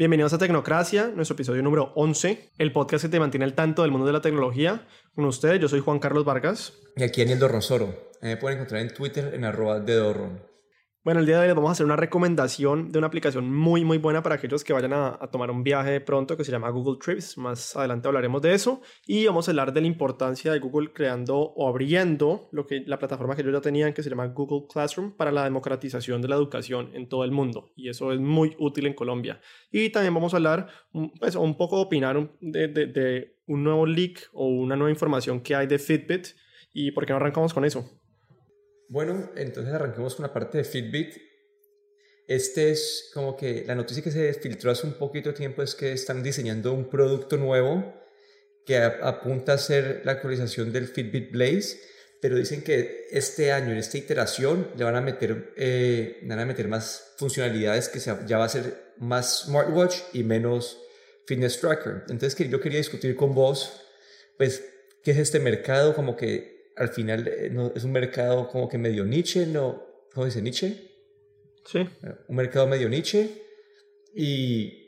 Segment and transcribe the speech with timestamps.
[0.00, 3.90] Bienvenidos a Tecnocracia, nuestro episodio número 11, el podcast que te mantiene al tanto del
[3.90, 4.86] mundo de la tecnología.
[5.14, 6.72] Con ustedes, yo soy Juan Carlos Vargas.
[6.96, 8.10] Y aquí Daniel Dorronsoro.
[8.22, 10.49] Me pueden encontrar en Twitter en arroba de Dorron.
[11.02, 13.86] Bueno, el día de hoy les vamos a hacer una recomendación de una aplicación muy,
[13.86, 16.98] muy buena para aquellos que vayan a, tomar un viaje pronto que se llama Google
[17.02, 17.38] Trips.
[17.38, 18.82] Más adelante hablaremos de eso.
[19.06, 22.98] Y vamos a hablar de la importancia de Google creando o abriendo lo que, la
[22.98, 26.36] plataforma que ellos ya tenían que se llama Google Classroom para la democratización de la
[26.36, 27.72] educación en todo el mundo.
[27.76, 29.40] Y eso es muy útil en Colombia.
[29.72, 30.68] Y también vamos a hablar,
[31.18, 35.54] pues, un poco opinar de, de, de un nuevo leak o una nueva información que
[35.54, 36.26] hay de Fitbit.
[36.74, 37.99] ¿Y por qué no arrancamos con eso?
[38.90, 41.14] Bueno, entonces arranquemos con la parte de Fitbit.
[42.26, 45.76] Este es como que la noticia que se filtró hace un poquito de tiempo es
[45.76, 47.94] que están diseñando un producto nuevo
[48.66, 51.78] que apunta a ser la actualización del Fitbit Blaze,
[52.20, 56.44] pero dicen que este año, en esta iteración, le van a meter, eh, van a
[56.44, 60.82] meter más funcionalidades que ya va a ser más smartwatch y menos
[61.26, 62.02] fitness tracker.
[62.08, 63.86] Entonces yo quería discutir con vos,
[64.36, 64.64] pues,
[65.04, 68.78] qué es este mercado, como que al final eh, no, es un mercado como que
[68.78, 69.84] medio niche, ¿no?
[70.14, 70.90] ¿Cómo dice niche?
[71.66, 71.86] Sí.
[72.26, 73.28] Un mercado medio niche
[74.14, 74.80] y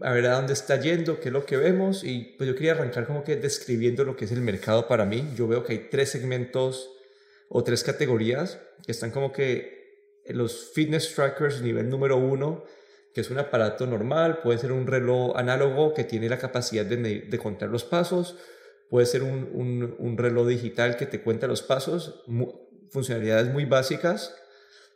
[0.00, 2.72] a ver a dónde está yendo, qué es lo que vemos y pues yo quería
[2.72, 5.32] arrancar como que describiendo lo que es el mercado para mí.
[5.36, 6.90] Yo veo que hay tres segmentos
[7.50, 12.64] o tres categorías que están como que los fitness trackers nivel número uno,
[13.12, 16.96] que es un aparato normal, puede ser un reloj análogo que tiene la capacidad de,
[16.96, 18.36] de contar los pasos,
[18.88, 22.22] Puede ser un, un, reloj digital que te cuenta los pasos,
[22.90, 24.34] funcionalidades muy básicas.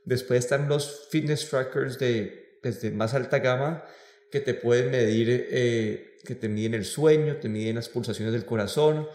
[0.05, 3.85] Después están los fitness trackers de, desde más alta gama
[4.31, 8.45] que te pueden medir, eh, que te miden el sueño, te miden las pulsaciones del
[8.45, 9.09] corazón,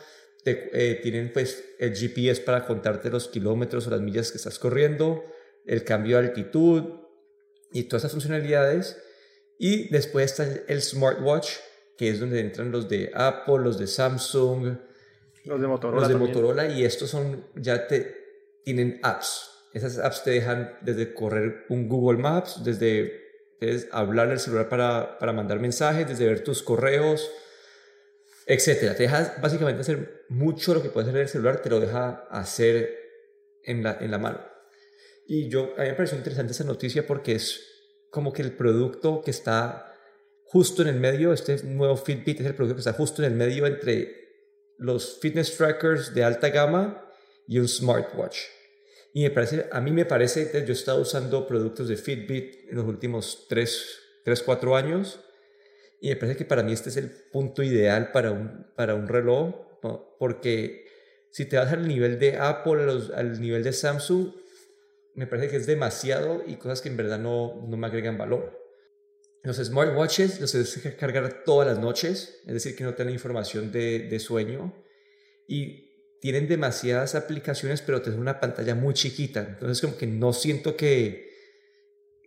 [0.44, 4.60] te, eh, tienen pues el GPS para contarte los kilómetros o las millas que estás
[4.60, 5.24] corriendo,
[5.66, 6.84] el cambio de altitud
[7.72, 8.98] y todas esas funcionalidades.
[9.58, 11.48] Y después está el smartwatch
[11.98, 14.78] que es donde entran los de Apple, los de Samsung,
[15.46, 16.02] los de Motorola.
[16.02, 19.52] Los de Motorola y estos son, ya te, tienen apps.
[19.74, 23.26] Esas apps te dejan desde correr un Google Maps, desde
[23.92, 27.30] hablar el celular para, para mandar mensajes, desde ver tus correos,
[28.46, 28.96] etcétera.
[28.96, 32.28] Te deja básicamente hacer mucho lo que puedes hacer en el celular, te lo deja
[32.30, 33.00] hacer
[33.64, 34.40] en la, en la mano.
[35.28, 37.62] Y yo, a mí me pareció interesante esa noticia porque es
[38.12, 39.95] como que el producto que está
[40.56, 43.38] justo en el medio, este nuevo Fitbit es el producto que está justo en el
[43.38, 44.16] medio entre
[44.78, 47.06] los fitness trackers de alta gama
[47.46, 48.38] y un smartwatch.
[49.14, 52.78] Y me parece, a mí me parece, yo he estado usando productos de Fitbit en
[52.78, 55.20] los últimos 3, 3 4 años
[56.00, 59.10] y me parece que para mí este es el punto ideal para un, para un
[59.10, 59.56] reloj,
[60.18, 60.86] porque
[61.32, 64.34] si te vas al nivel de Apple, al nivel de Samsung,
[65.16, 68.65] me parece que es demasiado y cosas que en verdad no, no me agregan valor.
[69.46, 73.72] Los smartwatches los tienes que cargar todas las noches, es decir, que no tienen información
[73.72, 74.74] de, sueño
[75.48, 79.46] y tienen demasiadas aplicaciones, pero tienen una pantalla muy chiquita.
[79.48, 81.30] Entonces, como que no siento que.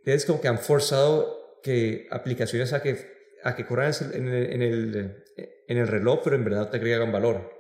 [0.05, 2.97] Es como que han forzado que aplicaciones a que,
[3.43, 5.25] a que corran en el, en, el,
[5.67, 7.51] en el reloj, pero en verdad no te agregan valor.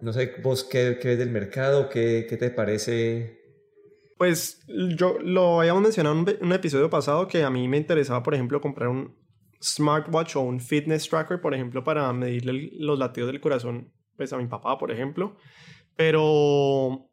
[0.00, 3.43] No sé vos qué, qué ves del mercado, qué, qué te parece
[4.16, 4.64] pues
[4.96, 8.60] yo lo habíamos mencionado en un, episodio pasado que a mí me interesaba, por ejemplo,
[8.60, 9.16] comprar un
[9.62, 14.38] smartwatch o un fitness tracker, por ejemplo, para medirle los latidos del corazón, pues a
[14.38, 15.36] mi papá, por ejemplo.
[15.96, 17.10] Pero,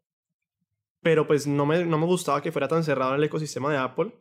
[1.02, 3.78] pero pues no me, no me gustaba que fuera tan cerrado en el ecosistema de
[3.78, 4.14] Apple.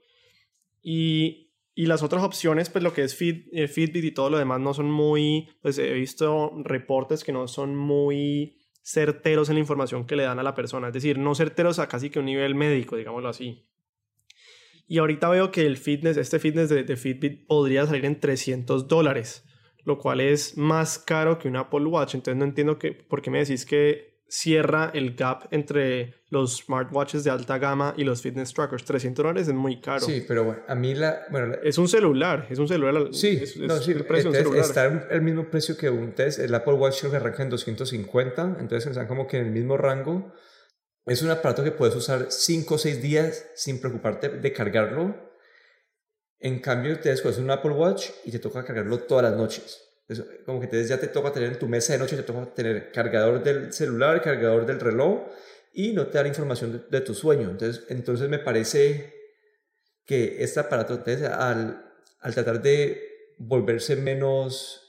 [0.82, 4.60] Y, y las otras opciones, pues lo que es eh, Fitbit y todo lo demás,
[4.60, 8.59] no son muy, pues he visto reportes que no son muy
[8.93, 11.89] certeros en la información que le dan a la persona, es decir, no certeros a
[11.89, 13.67] casi que un nivel médico, digámoslo así.
[14.89, 19.45] Y ahorita veo que el fitness, este fitness de, Fitbit podría salir en 300 dólares,
[19.84, 23.31] lo cual es más caro que un Apple Watch, entonces no entiendo que, por qué
[23.31, 28.54] me decís que cierra el gap entre los smartwatches de alta gama y los fitness
[28.54, 28.84] trackers.
[28.84, 30.06] 300 dólares es muy caro.
[30.06, 31.26] Sí, pero bueno, a mí la...
[31.30, 33.09] Bueno, Es un celular, es un celular.
[33.12, 34.65] Sí, no, sí el precio de un celular.
[34.65, 36.38] Está el mismo precio que un test.
[36.38, 39.77] El Apple Watch creo que arranca en 250, entonces están como que en el mismo
[39.77, 40.33] rango.
[41.06, 45.28] Es un aparato que puedes usar 5 o 6 días sin preocuparte de cargarlo.
[46.38, 49.90] En cambio, te después un Apple Watch y te toca cargarlo todas las noches
[50.47, 52.91] como que te, ya te toca tener en tu mesa de noche, te toca tener
[52.92, 55.28] cargador del celular, cargador del reloj
[55.72, 57.51] y no te da la información de, tu sueño.
[57.51, 59.15] Entonces, entonces me parece
[60.04, 61.03] que este aparato,
[61.39, 61.84] al,
[62.21, 64.80] al tratar de volverse menos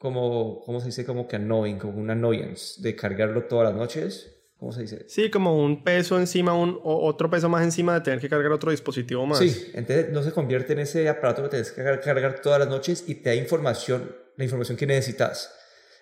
[0.00, 1.04] como, ¿cómo se dice?
[1.04, 5.04] Como que annoying, como un annoyance, de cargarlo todas las noches, ¿cómo se dice?
[5.08, 8.70] Sí, como un peso encima, un, otro peso más encima de tener que cargar otro
[8.70, 9.38] dispositivo más.
[9.38, 13.04] Sí, entonces no se convierte en ese aparato que tienes que cargar, todas las noches
[13.06, 15.54] y te da información, la información que necesitas.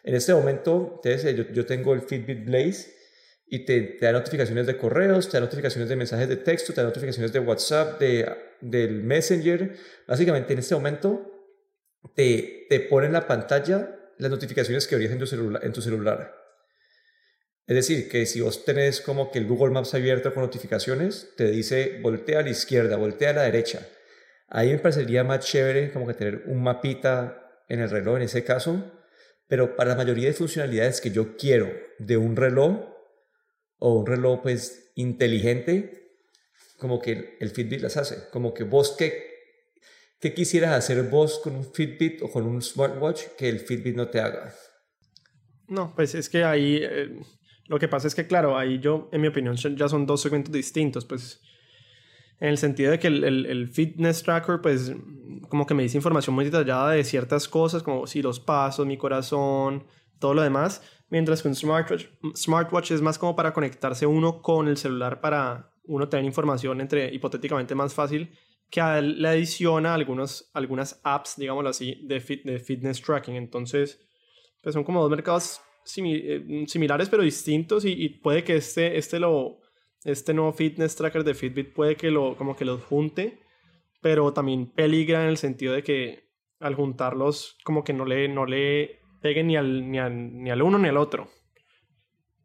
[0.03, 2.95] En este momento, entonces, yo, yo tengo el Fitbit Blaze
[3.47, 6.81] y te, te, da notificaciones de correos, te da notificaciones de mensajes de texto, te
[6.81, 8.31] da notificaciones de WhatsApp, de,
[8.61, 9.77] del Messenger.
[10.07, 11.31] Básicamente en este momento
[12.15, 15.81] te, te pone en la pantalla las notificaciones que verías en tu, celular, en tu
[15.81, 16.35] celular.
[17.67, 21.51] Es decir, que si vos tenés como que el Google Maps abierto con notificaciones, te
[21.51, 23.87] dice voltea a la izquierda, voltea a la derecha.
[24.49, 28.45] Ahí me parecería más chévere como que tener un mapita en el reloj en ese
[28.45, 28.93] caso,
[29.47, 32.89] pero para la mayoría de funcionalidades que yo quiero de un reloj
[33.79, 36.17] o un reloj pues inteligente,
[36.79, 39.27] como que el Fitbit las hace, como que vos qué,
[40.21, 44.09] qué quisieras hacer vos con un Fitbit o con un smartwatch que el Fitbit no
[44.09, 44.55] te haga.
[45.67, 47.19] No, pues es que ahí eh,
[47.69, 50.53] lo que pasa es que, claro, ahí yo, en mi opinión, ya son dos segmentos
[50.53, 51.41] distintos, pues,
[52.41, 54.93] en el sentido de que el, el, fitness tracker, pues,
[55.49, 58.97] como que me dice información muy detallada de ciertas cosas, como si los pasos, mi
[58.97, 59.85] corazón,
[60.19, 62.07] todo lo demás, mientras que un smartwatch,
[62.37, 67.13] smartwatch es más como para conectarse uno con el celular para uno tener información entre,
[67.13, 68.31] hipotéticamente, más fácil,
[68.71, 73.37] que le adiciona algunos, algunas apps, digámoslo así, de, fit, de fitness tracking.
[73.37, 73.99] Entonces,
[74.63, 75.61] pues son como dos mercados
[75.97, 79.61] eh, similares pero distintos y, puede que este, este, lo,
[80.11, 83.41] este nuevo fitness tracker de Fitbit puede que lo, como que los junte,
[84.01, 86.29] pero también peligra en el sentido de que
[86.61, 90.79] al juntarlos como que no le, no le peguen ni al, ni, ni al uno
[90.79, 91.29] ni al otro.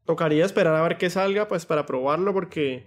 [0.06, 2.86] Tocaría esperar a ver qué salga pues para probarlo porque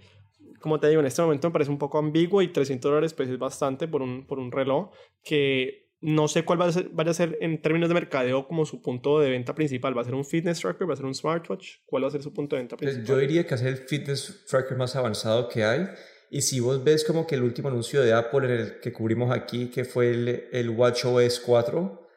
[0.59, 3.29] como te digo, en este momento me parece un poco ambiguo y 300 dólares pues
[3.29, 4.91] es bastante por un, por un reloj
[5.23, 8.65] que no sé cuál va a ser, vaya a ser en términos de mercadeo como
[8.65, 9.97] su punto de venta principal.
[9.97, 10.87] ¿Va a ser un fitness tracker?
[10.87, 11.77] ¿Va a ser un smartwatch?
[11.85, 13.15] ¿Cuál va a ser su punto de venta pues principal?
[13.15, 15.87] Yo diría que es el fitness tracker más avanzado que hay.
[16.29, 19.35] Y si vos ves como que el último anuncio de Apple en el que cubrimos
[19.35, 22.07] aquí, que fue el, el WatchOS 4,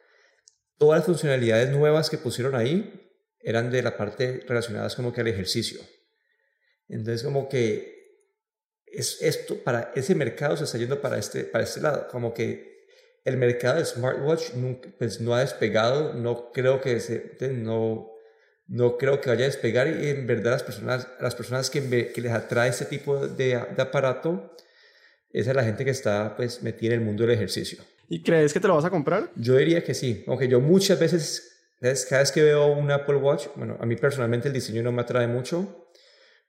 [0.77, 3.01] todas las funcionalidades nuevas que pusieron ahí
[3.39, 5.79] eran de la parte relacionadas como que al ejercicio.
[6.87, 8.01] Entonces como que
[8.85, 12.80] es esto para ese mercado se está yendo para este para este lado, como que
[13.23, 18.11] el mercado de smartwatch nunca, pues, no ha despegado, no creo que se, no,
[18.67, 19.87] no creo que vaya a despegar.
[19.87, 23.81] Y en verdad las personas, las personas que, que les atrae ese tipo de, de,
[23.81, 24.55] aparato,
[25.31, 27.83] esa es la gente que está pues metida en el mundo del ejercicio.
[28.09, 29.31] ¿Y crees que te lo vas a comprar?
[29.35, 33.47] Yo diría que sí, aunque yo muchas veces, cada vez que veo un Apple Watch,
[33.55, 35.87] bueno, a mí personalmente el diseño no me atrae mucho,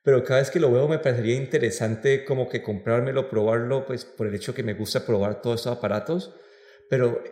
[0.02, 4.26] pero cada vez que lo veo me parecería interesante como que comprármelo, probarlo, pues por
[4.26, 6.34] el hecho que me gusta probar todos estos aparatos
[6.92, 7.24] pero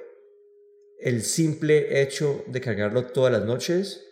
[0.99, 4.03] el simple hecho de cargarlo todas las noches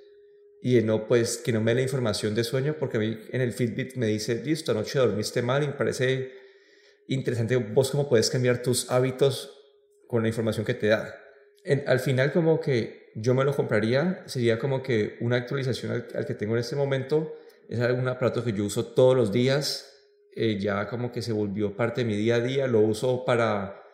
[0.60, 3.40] y no, pues, que no me dé la información de sueño, porque a mí en
[3.40, 6.32] el Fitbit me dice, listo, anoche dormiste mal y me parece
[7.06, 9.58] interesante vos cómo puedes cambiar tus hábitos
[10.06, 11.18] con la información que te da.
[11.86, 16.34] al final como que yo me lo compraría, sería como que una actualización al, que
[16.34, 17.36] tengo en este momento,
[17.70, 21.74] es algún aparato que yo uso todos los días, eh, ya como que se volvió
[21.74, 23.87] parte de mi día a día, lo uso para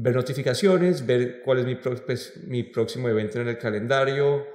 [0.00, 4.46] ver notificaciones, ver cuál es mi, pues, mi próximo evento en el calendario,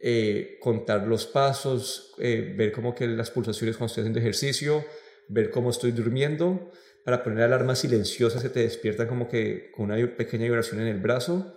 [0.00, 4.84] eh, contar los pasos, eh, ver cómo que las pulsaciones cuando estoy haciendo ejercicio,
[5.28, 6.70] ver cómo estoy durmiendo,
[7.04, 11.00] para poner alarmas silenciosas que te despiertan como que con una pequeña vibración en el
[11.00, 11.56] brazo.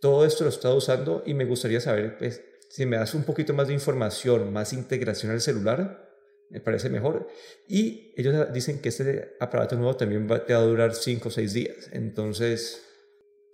[0.00, 3.24] Todo esto lo he estado usando y me gustaría saber pues, si me das un
[3.24, 6.11] poquito más de información, más integración al celular,
[6.52, 7.26] me parece mejor.
[7.66, 11.32] Y ellos dicen que este aparato nuevo también va, te va a durar 5 o
[11.32, 11.90] 6 días.
[11.92, 12.86] Entonces,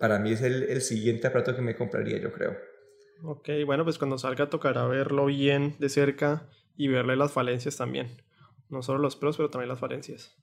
[0.00, 2.56] para mí es el, el, siguiente aparato que me compraría, yo creo.
[3.22, 8.20] Ok, bueno, pues cuando salga tocará verlo bien de cerca y verle las falencias también.
[8.68, 10.36] No solo los pros, pero también las falencias.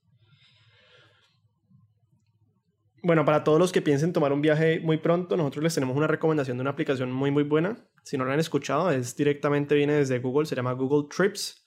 [3.04, 6.08] Bueno, para todos los que piensen tomar un viaje muy pronto, nosotros les tenemos una
[6.08, 7.86] recomendación de una aplicación muy muy buena.
[8.04, 11.65] Si no la han escuchado, es directamente viene desde Google, se llama Google Trips.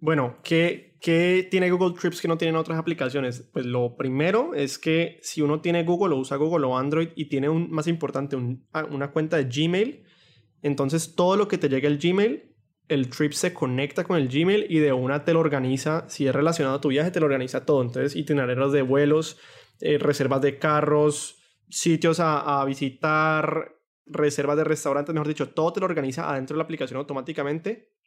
[0.00, 3.48] Bueno, ¿qué, ¿qué, tiene Google Trips que no tienen otras aplicaciones?
[3.52, 7.24] Pues lo primero es que si uno tiene Google o usa Google o Android y
[7.24, 8.36] tiene un, más importante
[8.72, 10.04] ah, una cuenta de Gmail,
[10.62, 12.54] entonces todo lo que te llegue al Gmail,
[12.86, 16.34] el Trip se conecta con el Gmail y de una te lo organiza, si es
[16.34, 17.82] relacionado a tu viaje, te lo organiza todo.
[17.82, 19.36] Entonces itinerarios de vuelos,
[19.80, 21.38] eh, reservas de carros,
[21.68, 23.74] sitios a, a visitar,
[24.06, 27.97] reservas de restaurantes, mejor dicho, todo te lo organiza adentro de la aplicación automáticamente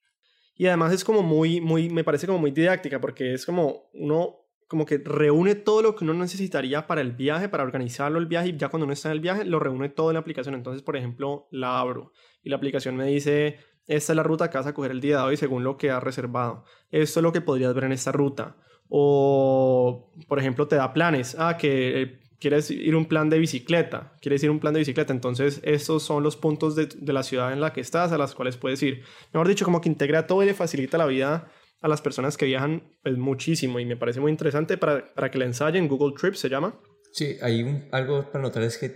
[0.56, 4.38] y además es como muy, muy, me parece como muy didáctica porque es como uno,
[4.68, 8.50] como que reúne todo lo que uno necesitaría para el viaje, para organizarlo el viaje
[8.50, 10.56] y ya cuando uno está en el viaje lo reúne todo en la aplicación.
[10.56, 14.58] Entonces, por ejemplo, la abro y la aplicación me dice esta es la ruta que
[14.58, 16.64] vas a coger el día de hoy según lo que has reservado.
[16.92, 18.56] Esto es lo que podrías ver en esta ruta.
[18.88, 21.36] O, por ejemplo, te da planes.
[21.38, 24.18] Ah, que eh, quieres ir un plan de bicicleta.
[24.20, 25.14] Quieres ir un plan de bicicleta.
[25.14, 28.36] Entonces, estos son los puntos de, de la ciudad en la que estás a las
[28.36, 29.04] cuales puedes ir.
[29.32, 32.46] Mejor dicho, como que integra todo y le facilita la vida a las personas que
[32.46, 35.88] viajan pues, muchísimo y me parece muy interesante para, para que la ensayen.
[35.88, 36.80] Google Trips se llama.
[37.14, 38.92] Sí, hay un, algo para notar es que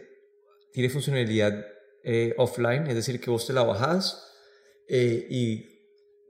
[0.74, 1.66] tiene funcionalidad
[2.04, 4.32] eh, offline, es decir, que vos te la bajas
[4.88, 5.75] eh, y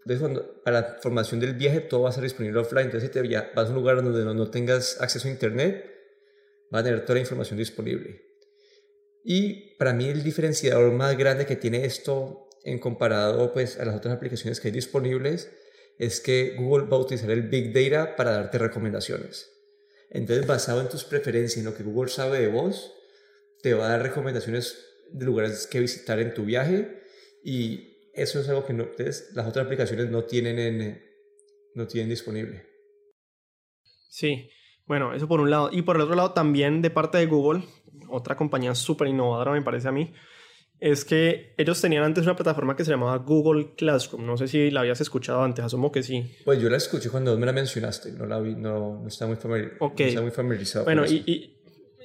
[0.03, 2.86] entonces cuando, para la formación del viaje todo va a ser disponible offline.
[2.86, 3.22] Entonces si te
[3.55, 5.94] vas a un lugar donde no, no tengas acceso a internet,
[6.74, 8.22] va a tener toda la información disponible.
[9.24, 13.95] Y para mí el diferenciador más grande que tiene esto en comparado pues, a las
[13.95, 15.51] otras aplicaciones que hay disponibles
[15.98, 19.50] es que Google va a utilizar el Big Data para darte recomendaciones.
[20.10, 22.93] Entonces, basado en tus preferencias, en lo que Google sabe de vos,
[23.62, 24.77] te va a dar recomendaciones
[25.12, 27.01] de lugares que visitar en tu viaje
[27.43, 31.03] y eso es algo que no, las otras aplicaciones no tienen, en,
[31.74, 32.65] no tienen disponible.
[34.10, 34.50] Sí,
[34.87, 35.69] bueno, eso por un lado.
[35.71, 37.63] Y por el otro lado, también de parte de Google,
[38.09, 40.13] otra compañía súper innovadora me parece a mí,
[40.79, 44.25] es que ellos tenían antes una plataforma que se llamaba Google Classroom.
[44.25, 46.35] No sé si la habías escuchado antes, asumo que sí.
[46.43, 49.37] Pues yo la escuché cuando me la mencionaste, no la vi, no, no está muy,
[49.39, 50.85] muy familiarizado.
[50.85, 51.57] Bueno, y, y,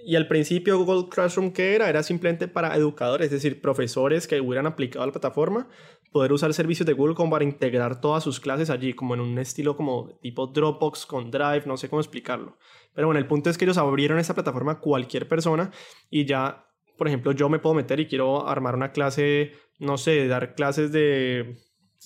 [0.07, 1.89] y, al principio Google Classroom, ¿qué era?
[1.89, 5.69] Era simplemente para educadores, es decir, profesores que hubieran aplicado la plataforma,
[6.13, 9.77] poder usar servicios de Google para integrar todas sus clases allí, como en un estilo
[9.77, 12.59] como tipo Dropbox con Drive, no sé cómo explicarlo.
[12.95, 15.71] Pero bueno, el punto es que ellos abrieron esta plataforma a cualquier persona
[16.11, 16.67] y ya
[17.01, 20.93] por ejemplo, yo me puedo meter y quiero armar una clase, no sé, dar clases
[20.93, 21.57] de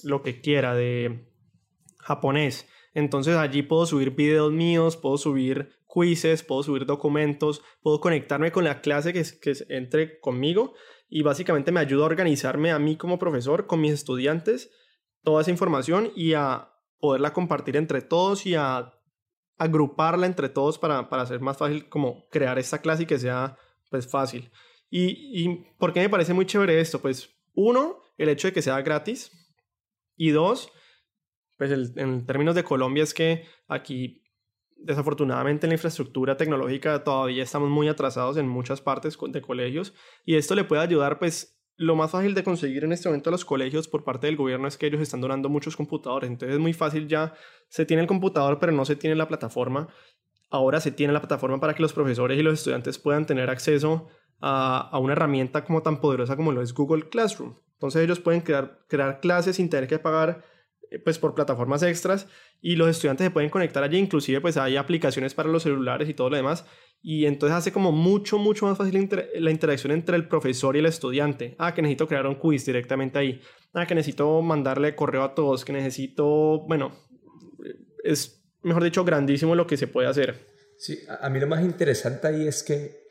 [0.04, 1.26] lo que quiera, de
[1.98, 2.68] japonés.
[2.92, 8.62] Entonces allí puedo subir videos míos, puedo subir quizzes, puedo subir documentos, puedo conectarme con
[8.62, 10.74] la clase que, que entre conmigo
[11.08, 14.70] y básicamente me ayuda a organizarme a mí como profesor, con mis estudiantes,
[15.22, 18.92] toda esa información y a poderla compartir entre todos y a
[19.58, 23.56] agruparla entre todos para, para hacer más fácil como crear esta clase y que sea
[23.90, 24.50] pues fácil.
[24.90, 27.00] ¿Y, ¿Y por qué me parece muy chévere esto?
[27.00, 29.30] Pues uno, el hecho de que sea gratis.
[30.16, 30.70] Y dos,
[31.58, 34.23] pues en términos de Colombia es que aquí
[34.84, 40.36] desafortunadamente en la infraestructura tecnológica todavía estamos muy atrasados en muchas partes de colegios y
[40.36, 43.44] esto le puede ayudar pues lo más fácil de conseguir en este momento a los
[43.44, 46.72] colegios por parte del gobierno es que ellos están donando muchos computadores entonces es muy
[46.72, 47.34] fácil ya
[47.68, 49.88] se tiene el computador pero no se tiene la plataforma
[50.50, 54.08] ahora se tiene la plataforma para que los profesores y los estudiantes puedan tener acceso
[54.40, 57.56] a, una herramienta como tan poderosa como lo es Google Classroom.
[57.72, 60.44] Entonces ellos pueden crear, crear clases sin tener que pagar
[60.90, 62.28] eh, pues por plataformas extras
[62.64, 66.14] y los estudiantes se pueden conectar allí, inclusive pues hay aplicaciones para los celulares y
[66.14, 66.64] todo lo demás
[67.06, 70.86] y entonces hace como mucho, mucho más fácil la interacción entre el profesor y el
[70.86, 71.54] estudiante.
[71.58, 73.42] Ah, que necesito crear un quiz directamente ahí.
[73.74, 76.96] Ah, que necesito mandarle correo a todos, que necesito, bueno,
[78.02, 80.46] es mejor dicho grandísimo lo que se puede hacer.
[80.78, 83.04] Sí, a mí lo más interesante ahí es que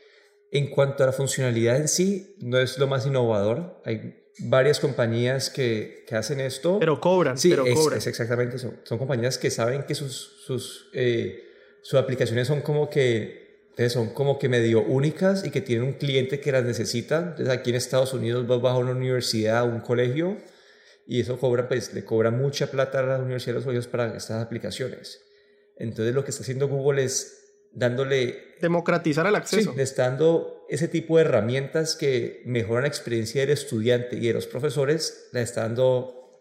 [0.52, 3.80] en cuanto a la funcionalidad en sí, no es lo más innovador.
[3.86, 6.80] Hay varias compañías que, que hacen esto.
[6.80, 8.00] Pero cobran, sí, pero es, cobran.
[8.00, 8.74] es exactamente eso.
[8.84, 11.50] Son compañías que saben que sus, sus, eh,
[11.82, 13.44] sus aplicaciones son como que
[13.90, 17.20] son como que medio únicas y que tienen un cliente que las necesita.
[17.20, 20.38] Entonces aquí en Estados Unidos vas bajo una universidad, un colegio,
[21.08, 24.16] y eso cobra, pues le cobra mucha plata a la universidad de los colegios para
[24.16, 25.22] estas aplicaciones.
[25.76, 27.43] Entonces lo que está haciendo Google es
[27.74, 28.56] dándole...
[28.62, 29.74] Democratizar el acceso.
[29.76, 34.48] Sí, dando ese tipo de herramientas que mejoran la experiencia del estudiante y de los
[34.48, 36.32] profesores, la está dando,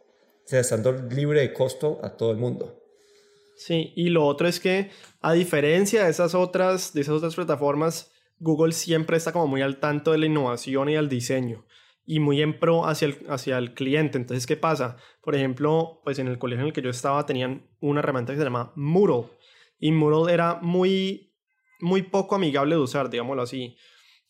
[0.44, 2.78] se la está dando libre de costo a todo el mundo.
[3.56, 8.12] Sí, y lo otro es que a diferencia de esas otras, de esas otras plataformas,
[8.38, 11.64] Google siempre está como muy al tanto de la innovación y del diseño
[12.04, 14.18] y muy en pro hacia el, hacia el cliente.
[14.18, 14.96] Entonces, ¿qué pasa?
[15.22, 18.38] Por ejemplo, pues en el colegio en el que yo estaba tenían una herramienta que
[18.38, 19.30] se llama Moodle
[19.90, 21.34] Moodle era muy,
[21.80, 23.76] muy poco amigable de usar, digámoslo así.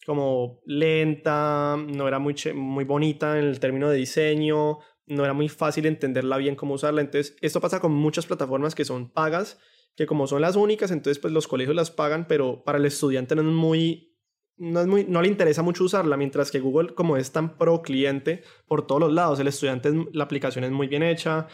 [0.07, 5.49] Como lenta, no era muy, muy bonita en el término de diseño, no era muy
[5.49, 7.03] fácil entenderla bien cómo usarla.
[7.03, 9.59] Entonces, esto pasa con muchas plataformas que son pagas,
[9.95, 13.35] que como son las únicas, entonces pues los colegios las pagan, pero para el estudiante
[13.35, 14.17] no es muy,
[14.57, 17.83] no, es muy, no le interesa mucho usarla, mientras que Google, como es tan pro
[17.83, 21.47] cliente por todos los lados, el estudiante, la aplicación es muy bien hecha,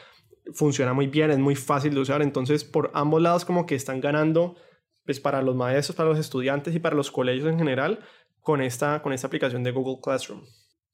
[0.55, 4.01] funciona muy bien, es muy fácil de usar, entonces por ambos lados como que están
[4.01, 4.57] ganando,
[5.05, 8.01] pues para los maestros, para los estudiantes y para los colegios en general,
[8.41, 10.43] con esta, con esta aplicación de Google Classroom.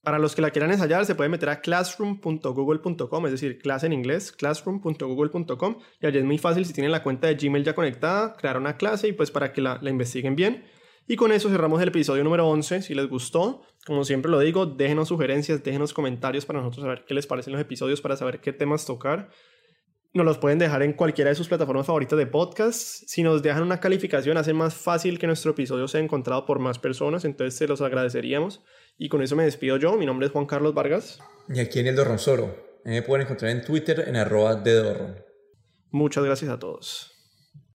[0.02, 3.94] Para los que la quieran ensayar, se puede meter a classroom.google.com, es decir, clase en
[3.94, 8.34] inglés, classroom.google.com, y allí es muy fácil si tienen la cuenta de Gmail ya conectada,
[8.34, 10.64] crear una clase y pues para que la, la investiguen bien.
[11.06, 12.82] Y con eso cerramos el episodio número 11.
[12.82, 17.12] Si les gustó, como siempre lo digo, déjenos sugerencias, déjenos comentarios para nosotros saber qué
[17.12, 19.28] les parecen los episodios, para saber qué temas tocar.
[20.14, 23.02] Nos los pueden dejar en cualquiera de sus plataformas favoritas de podcast.
[23.06, 26.78] Si nos dejan una calificación, hace más fácil que nuestro episodio sea encontrado por más
[26.78, 28.62] personas, entonces se los agradeceríamos.
[28.96, 29.96] Y con eso me despido yo.
[29.96, 31.18] Mi nombre es Juan Carlos Vargas.
[31.48, 32.54] Y aquí en el Dorron Soro.
[32.84, 35.16] Me pueden encontrar en Twitter en arroba de Dorron.
[35.90, 37.13] Muchas gracias a todos.